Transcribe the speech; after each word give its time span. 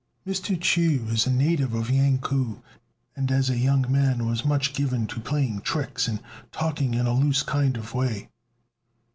Mr. 0.25 0.59
Chu 0.59 1.05
was 1.07 1.27
a 1.27 1.31
native 1.31 1.75
of 1.75 1.91
Yang 1.91 2.17
ku, 2.21 2.63
and, 3.15 3.29
as 3.31 3.51
a 3.51 3.57
young 3.59 3.85
man, 3.91 4.25
was 4.25 4.43
much 4.43 4.73
given 4.73 5.05
to 5.05 5.19
playing 5.19 5.61
tricks 5.61 6.07
and 6.07 6.19
talking 6.51 6.95
in 6.95 7.05
a 7.05 7.13
loose 7.13 7.43
kind 7.43 7.77
of 7.77 7.93
way. 7.93 8.31